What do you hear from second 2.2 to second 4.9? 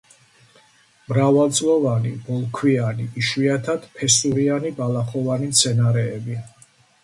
ბოლქვიანი, იშვიათად ფესურიანი